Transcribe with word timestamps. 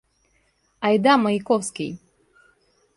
Айда, 0.87 1.13
Маяковский! 1.23 1.91